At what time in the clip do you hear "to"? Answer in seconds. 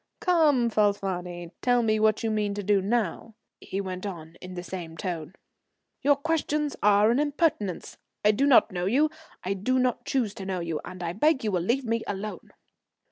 2.55-2.63, 10.33-10.45